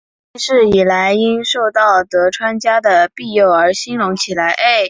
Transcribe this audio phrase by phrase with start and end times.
[0.33, 4.55] 近世以来因受到德川家的庇佑而兴隆起来。